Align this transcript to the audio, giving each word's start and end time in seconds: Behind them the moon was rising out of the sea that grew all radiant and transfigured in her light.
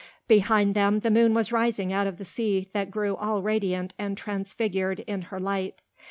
Behind 0.27 0.73
them 0.73 1.01
the 1.01 1.11
moon 1.11 1.35
was 1.35 1.51
rising 1.51 1.93
out 1.93 2.07
of 2.07 2.17
the 2.17 2.25
sea 2.25 2.67
that 2.73 2.89
grew 2.89 3.15
all 3.15 3.43
radiant 3.43 3.93
and 3.99 4.17
transfigured 4.17 5.01
in 5.01 5.21
her 5.29 5.39
light. 5.39 5.83